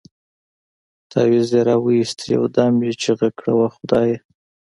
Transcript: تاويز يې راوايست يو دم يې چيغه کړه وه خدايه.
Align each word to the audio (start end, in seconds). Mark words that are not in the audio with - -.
تاويز 1.11 1.47
يې 1.55 1.61
راوايست 1.69 2.19
يو 2.33 2.43
دم 2.55 2.73
يې 2.85 2.91
چيغه 3.01 3.29
کړه 3.37 3.53
وه 3.57 3.69
خدايه. 3.75 4.17